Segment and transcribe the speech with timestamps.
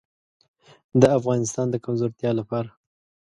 [1.01, 2.69] د افغانستان د کمزورتیا لپاره.